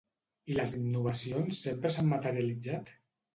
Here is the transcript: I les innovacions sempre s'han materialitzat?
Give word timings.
I 0.53 0.55
les 0.59 0.71
innovacions 0.77 1.59
sempre 1.67 1.93
s'han 1.97 2.11
materialitzat? 2.15 2.93